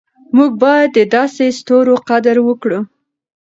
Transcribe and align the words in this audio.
موږ 0.35 0.51
باید 0.63 0.89
د 0.93 0.99
داسې 1.15 1.45
ستورو 1.59 1.95
قدر 2.09 2.37
وکړو. 2.47 2.79